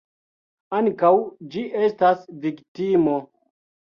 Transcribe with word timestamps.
Ankaŭ 0.77 1.11
ĝi 1.55 1.61
estas 1.83 2.25
viktimo. 2.45 3.17